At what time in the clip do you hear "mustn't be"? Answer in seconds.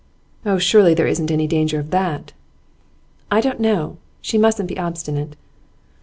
4.39-4.79